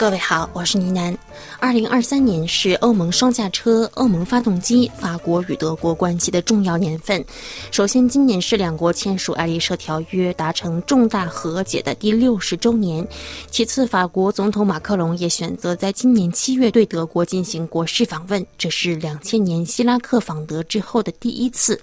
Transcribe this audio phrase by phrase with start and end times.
[0.00, 1.14] 各位好，我是倪楠。
[1.58, 7.24] 二零二三年是欧盟双驾车、欧盟发动机、法国与德国关系的重要年份。
[7.70, 13.06] 首先，今年是两国签署爱丽舍条约、达成重大和解的第六十周年。
[13.50, 21.80] 其次，法国总统马克龙也选择在今年七月对德国进行国事访问，这是两千年希拉克访德之后的第一次。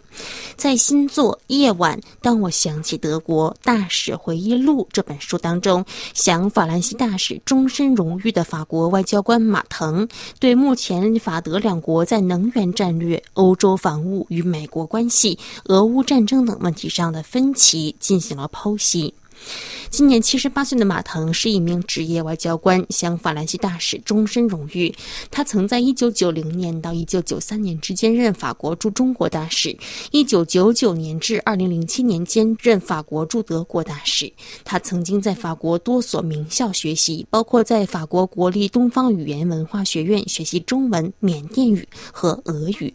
[0.56, 7.88] 在新作《夜晚，当我想起德国大使回忆录》这本书当中，享法兰西大使终身。
[7.98, 10.08] 荣誉的法国外交官马腾
[10.40, 19.14] 对目前法德两国在能源战略、欧洲防务与美国关系、俄乌战争等问题上的分歧进行了剖析。
[19.90, 24.94] 今年七十八岁的马腾是一名职业外交官，享法兰西大使终身荣誉。
[25.32, 29.76] 他曾在一九九零年到一九九三年之间任法国驻中国大使，
[30.12, 34.32] 一九九九年至二零零七年间任法国驻德国大使。
[34.64, 42.94] 他曾经在法国多所名校学习，包括在法国国立东方语言文化学院学习中文、缅甸语和俄语。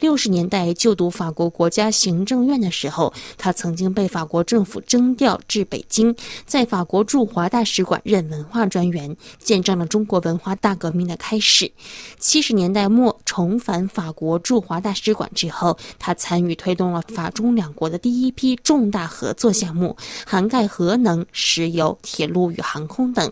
[0.00, 6.14] 六十年代就读法国国家行政院的时候，他曾经被法国政府征调至北京。
[6.46, 11.70] 在法国驻华大使馆任文化专员，见证了中国文化大革命的开始。
[12.18, 23.30] 七十年代末重返法国驻华大使馆之后，他参与推动了法中两国的第一批重大合作项目，涵盖核能、石油、铁路与航空等。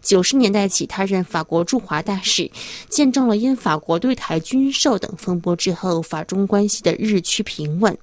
[0.00, 2.50] 九十年代起，他任法国驻华大使，
[2.88, 7.96] 见证了因法国对台军售等风波之后，法中关系的日趋平稳。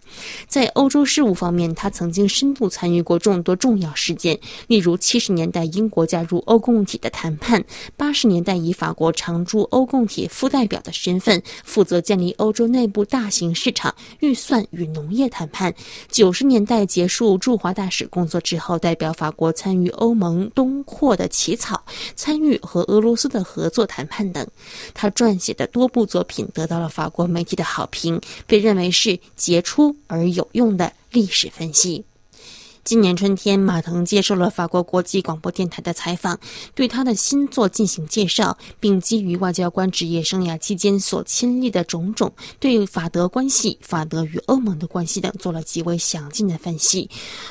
[0.47, 4.28] 在欧洲事务方面，他曾经深度参与过众多重要事件。
[4.67, 7.61] 例如，七十年代英国加入欧共体的谈判；
[7.95, 15.71] 八十年代以法国常驻欧共体副代表的身份，负责建立欧洲内部大型市场预算与农业谈判；
[16.09, 21.83] 九十年代结束驻华大使工作之后，代表法国参与欧盟东扩的起草，
[22.15, 24.45] 参与和俄罗斯的合作谈判等。
[24.93, 32.03] 他撰写的多部作品得到了法国媒体的好评，被认为是杰出而有用的历史分析。
[32.89, 36.39] 今年春天，马腾接受了法国国际广播电台的采访，
[36.73, 47.07] 对他的新作进行介绍，并基于外交官职业生涯期间所亲历的种种，对法德关系、法德与欧盟的关系等做了极为详尽的分析。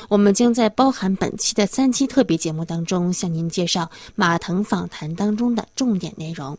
[0.09, 6.57] 我们将在包含本期的三期特别节目当中，向您介绍马腾访谈当中的重点内容。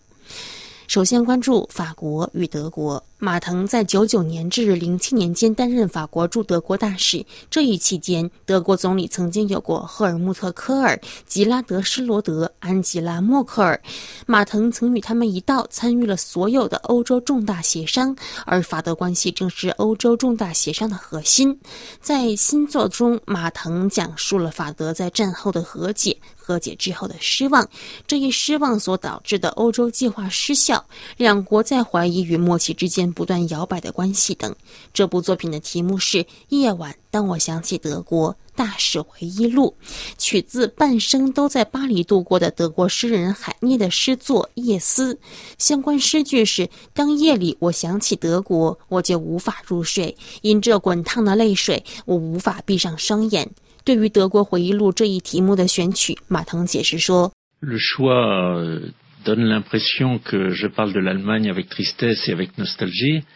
[0.86, 3.04] 首先关注法国与德国。
[3.22, 7.22] 马腾在九九年至零七年间担任法国驻德国大使。
[7.50, 13.78] 这一期间，德国总理曾经有过赫尔穆特·科尔、吉拉德·施罗德、安吉拉·默克尔。
[14.24, 18.16] 马腾曾与他们一道参与了所有的欧洲重大协商，
[18.46, 21.54] 而法德关系正是欧洲重大协商的核心。
[22.00, 27.68] 在新作中，马腾讲述了法德在战后的和解、和解之后的失望，
[28.06, 30.82] 这一失望所导致的欧洲计划失效，
[31.18, 33.09] 两国在怀疑与默契之间。
[33.12, 34.54] 不断摇摆的关系等。
[34.92, 39.74] 这部作品的题目是《夜晚，当我想起德国大使回忆录》，
[40.18, 45.14] 取自半生都在巴黎度过的德国诗人海涅的诗作《夜思》。
[45.58, 53.50] 相关诗句是：“当夜里我想起德国，我就无法入睡，因这滚烫的泪水，我无法闭上双眼。”
[53.82, 57.32] 对于《德国回忆录》这一题目的选取，马腾解释说。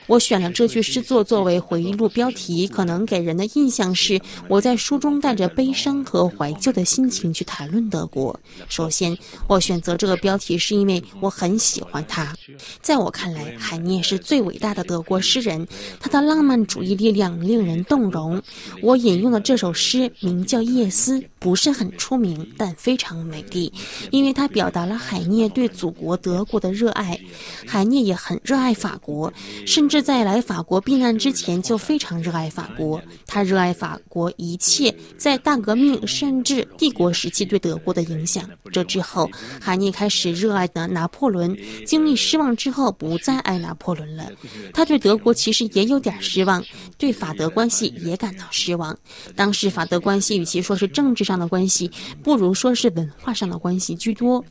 [0.07, 4.19] 我选了这句诗作作为回忆录标题，可能给人的印象是
[4.49, 8.39] 我在书中带着悲伤和怀旧的心情去谈论德国。
[8.69, 9.15] 首先，
[9.47, 12.35] 我选择这个标题是因为我很喜欢他。
[12.81, 15.67] 在我看来，海涅是最伟大的德国诗人，
[16.01, 18.43] 他的浪漫主义力量令人动容。
[18.81, 23.71] 我引用的这首诗名叫《夜思》，不是很出名，但非常美丽，
[24.11, 25.69] 因为它表达了海涅对。
[25.75, 27.19] 祖国德国的热爱，
[27.67, 29.33] 海涅也很热爱法国，
[29.67, 33.03] 甚至在来法国避难之前就非常热爱法国。
[33.27, 38.49] 他热爱法国一切在大革命甚至帝国时期对德国的影响。
[38.73, 39.29] 这之后，
[39.61, 44.31] 海涅开始热爱的拿破仑，经历失望之后不再爱拿破仑了。
[44.73, 46.65] 他对德国其实也有点失望，
[46.97, 48.97] 对法德关系也感到失望。
[49.35, 51.91] 当时法德关系与其说是政治上的关系，
[52.23, 54.45] 不如说是文化上的关系居多。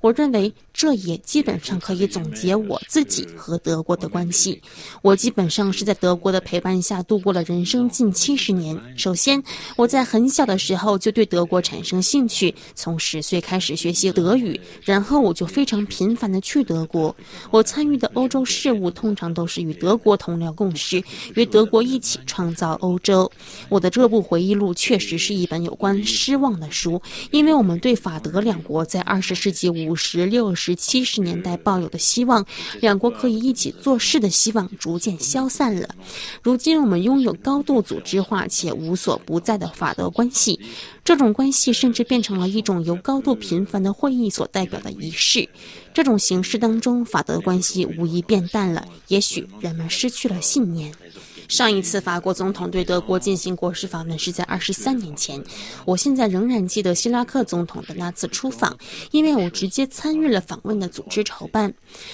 [0.00, 0.52] 我认为。
[0.72, 4.62] 这也基本上可以总结我自己和德国的关系。
[5.02, 8.78] 我基本上是在德国的陪伴下度过了人生近七十年。
[8.96, 9.42] 首先，
[9.76, 17.14] 我在很小的时候就对德国产生兴趣，从十岁开始学习德语，然后我就非常频繁的去德国。
[17.50, 21.02] 我参与的欧洲事务通常都是与德国同僚共事，
[21.34, 23.30] 与德国一起创造欧洲。
[23.68, 27.00] 我的这部回忆录确实是一本有关失望的书，
[27.32, 32.44] 因为我们对法德两国在二十世纪五十六十七十年代抱有的希望，
[32.80, 35.88] 两国可以一起做事的希望逐渐消散了。
[36.42, 40.58] 如今，我们拥有高度组织化且无所不在的法德关系，
[41.04, 45.48] 这种关系甚至变成了一种由高度频繁的会议所代表的仪式。
[45.94, 50.92] 这种形式当中，法德关系无疑变淡了，也许人们失去了信念。
[51.48, 55.42] 上一次法国总统对德国进行国事访问是在二十三年前。
[55.86, 58.76] 我现在仍然记得希拉克总统的那次出访，
[59.12, 61.72] 因为我直接参与了访问的组织筹办。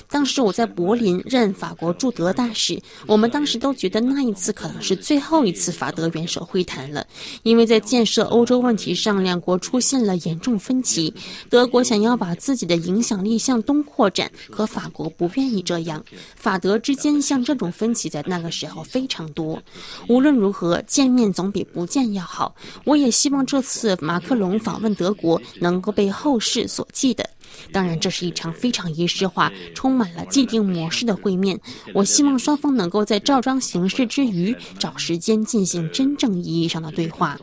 [0.08, 7.04] 当时我在柏林任法国驻德大使，我们当时都觉得那一次可能是最后一次法德元首会谈了，
[7.42, 11.12] 因为在建设欧洲问题上，两国出现了严重分歧。
[11.50, 16.04] 德国想要把自己的影响力向东扩展，可法国不愿意这样。
[16.36, 19.23] 法德之间像这种分歧在那个时候非常。
[19.32, 19.62] 多，
[20.08, 22.54] 无论如何，见面总比不见要好。
[22.84, 27.28] 我也希望这次马克龙访问德国能够被后世所记得。
[27.72, 31.58] 当然，这是一场非常仪式化、充满了既定模式的会面。
[31.94, 37.38] 我希望双方能够在照章行事之余，找时间进行真正意义上的对话。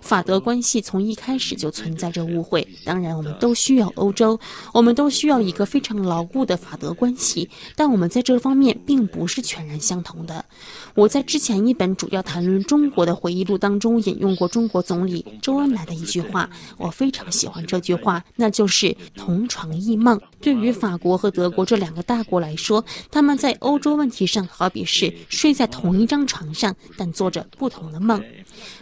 [0.00, 2.66] 法德关系从一开始就存在着误会。
[2.84, 4.38] 当然，我们都需要欧洲，
[4.72, 7.48] 我们都需要一个非常牢固的法德关系。
[7.76, 10.44] 但我们在这方面并不是全然相同的。
[10.94, 19.46] 我在之前一本主要谈论中国的回忆录当中引用过中国总理周恩来的一句话，我非常喜欢这句话，那就是“同”。
[19.48, 28.22] 床异梦，对于法国和德国这两个大国来说，他们在欧洲问题上好比是睡在同一张床上，但做着不同的梦。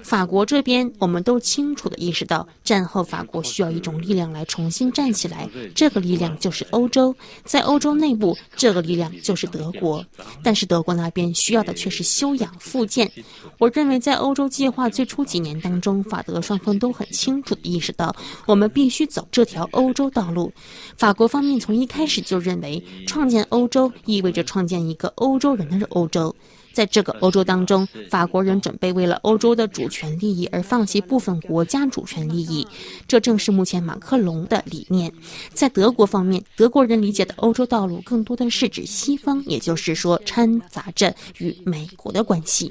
[0.03, 7.15] 法国这边，我们都清楚地意识到，战后法国需要一种力量来重新站起来，这个力量就是欧洲。
[7.45, 10.05] 在欧洲内部，这个力量就是德国。
[10.43, 13.11] 但是德国那边需要的却是修养复健。
[13.59, 18.15] 我认为，在欧洲计划最初几年当中，法德双方都很清楚地意识到，
[18.47, 20.53] 我们必须走这条欧洲道路。
[20.97, 26.35] 法国方面从一开始就认为，创建欧洲意味着创建一个欧洲人的欧洲。
[26.76, 32.69] 在这个欧洲当中，法国人准备为了欧洲的主权利益而放弃部分国家主权利益，
[33.08, 35.11] 这正是目前马克龙的理念。
[35.55, 42.70] 在德国方面，德国人理解的欧洲道路更多的是指西方，也就是说掺杂着与美国的关系。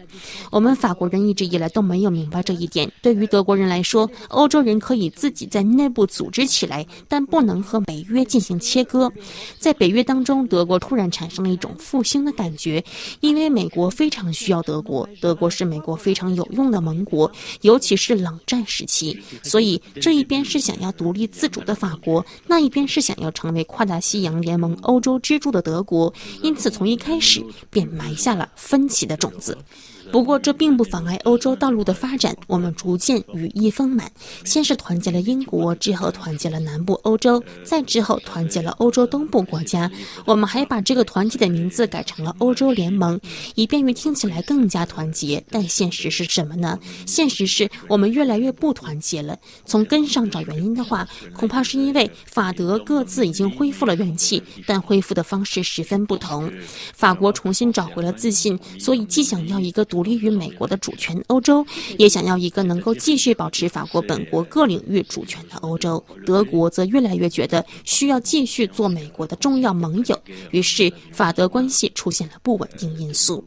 [0.52, 2.88] 我们法国人一直以来都没有明白这一点。
[3.02, 9.12] 对于德国人来说，欧洲人可以自己在内部组织起来，但不能和北约进行切割。
[9.58, 12.84] 在北约当中，德国突然产生了一种复兴的感觉，
[13.22, 13.92] 因为美国。
[13.96, 17.32] 非常需要德国，德国是美国非常有用的盟国，
[17.62, 19.18] 尤其是冷战时期。
[19.42, 26.14] 所以这一边是想要独立自主的法国，那一边是想要成为跨大西洋联盟欧洲支柱的德国，
[26.44, 29.58] 因此从一开始便埋下了分歧的种子。
[30.12, 32.36] 不过，这并不妨碍欧洲道路的发展。
[32.48, 34.10] 我们逐渐羽翼丰满，
[34.44, 39.90] 先是团结了英国，之后团结了南部欧洲，再之后团结了欧洲东部国家。
[40.26, 43.20] 我们还把这个团体的名字改成了欧洲联盟，
[43.56, 45.44] 以便于听起来更加团结。
[45.50, 46.80] 但现实是什么呢？
[47.06, 49.38] 现实是我们越来越不团结了。
[49.66, 56.52] 从根上找原因的话，恐怕是因为法德各自已经恢复了元气，但恢复的方式十分不同。
[56.94, 59.84] 法国重新找回了自信，所以既想要一个。
[60.04, 61.66] 立于美国的主权欧洲，
[61.98, 66.04] 也想要一个能够继续保持法国本国各领域主权的欧洲。
[66.26, 70.20] 德国则越来越觉得需要继续做美国的重要盟友，
[70.52, 73.44] 于是法德关系出现了不稳定因素。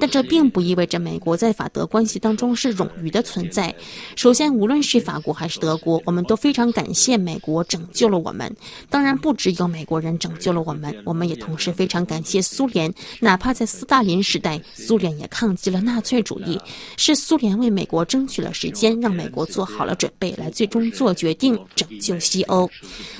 [0.00, 3.74] 但这并不意味着美国在法德关系当中是冗余的存在。
[4.16, 8.54] 首先，无论是法国还是德国，我们都非常感谢美国拯救了我们。
[8.88, 12.92] 当然，不只有美国人拯救了我们，我们也同时非常感谢苏联。
[13.20, 16.58] 哪怕在斯大林时代，苏联也抗击了纳粹主义，
[16.96, 22.68] 是苏联为美国争取了时间，让美国做好了准备，来最终做决定拯救西欧。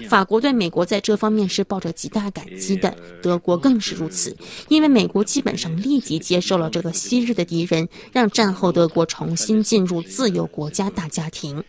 [0.08, 2.92] 法国对美国在这方面是抱着极大感激的，
[3.22, 4.36] 德国更是如此，
[4.68, 6.39] 因为美国基本上立即接。
[6.40, 11.62] 接受了这个昔日的敌人，让战后德国重新进入自由国家大家庭。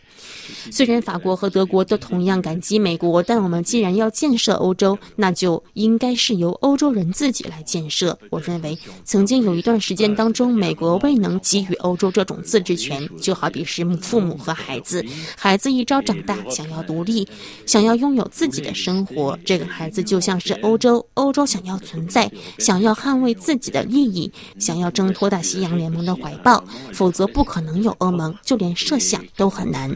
[0.72, 8.18] 虽然法国和德国都同样感激美国，但我们既然要建设欧洲，那就应该是由欧洲人自己来建设。
[8.30, 15.06] 我认为，曾经有一段时间当中，美国未能给予欧洲这种自治权，就好比是父母和孩子，
[15.38, 17.28] 孩子一朝长大，想要独立，
[17.66, 29.89] 想要拥有自己的生活，这个孩子就像是欧洲，欧洲想要存在，想要捍卫自己的利益，想要挣脱大西洋联盟的怀抱，否则不可能有欧盟，就连设想都很难。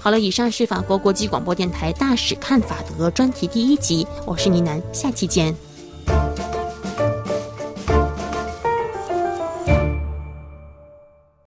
[0.00, 5.54] 好了，以上是法国国际广播电台大使看法的专题第一集，我是倪楠，下期见。